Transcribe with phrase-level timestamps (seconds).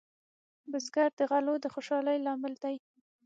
[0.71, 2.75] بزګر د غلو د خوشحالۍ لامل دی